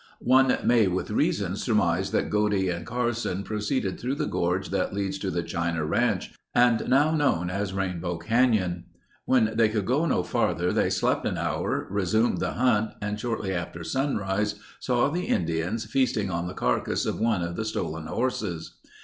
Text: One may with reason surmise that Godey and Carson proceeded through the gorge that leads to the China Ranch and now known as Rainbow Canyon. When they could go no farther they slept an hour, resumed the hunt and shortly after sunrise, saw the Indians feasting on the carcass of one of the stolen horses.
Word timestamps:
One 0.25 0.57
may 0.63 0.87
with 0.87 1.11
reason 1.11 1.55
surmise 1.55 2.09
that 2.09 2.31
Godey 2.31 2.69
and 2.75 2.87
Carson 2.87 3.43
proceeded 3.43 3.99
through 3.99 4.15
the 4.15 4.25
gorge 4.25 4.71
that 4.71 4.95
leads 4.95 5.19
to 5.19 5.29
the 5.29 5.43
China 5.43 5.85
Ranch 5.85 6.33
and 6.55 6.89
now 6.89 7.11
known 7.15 7.51
as 7.51 7.71
Rainbow 7.75 8.17
Canyon. 8.17 8.85
When 9.25 9.51
they 9.55 9.69
could 9.69 9.85
go 9.85 10.07
no 10.07 10.23
farther 10.23 10.73
they 10.73 10.89
slept 10.89 11.27
an 11.27 11.37
hour, 11.37 11.85
resumed 11.87 12.39
the 12.39 12.53
hunt 12.53 12.93
and 12.99 13.19
shortly 13.19 13.53
after 13.53 13.83
sunrise, 13.83 14.55
saw 14.79 15.07
the 15.11 15.25
Indians 15.27 15.85
feasting 15.85 16.31
on 16.31 16.47
the 16.47 16.55
carcass 16.55 17.05
of 17.05 17.19
one 17.19 17.43
of 17.43 17.55
the 17.55 17.63
stolen 17.63 18.07
horses. 18.07 18.79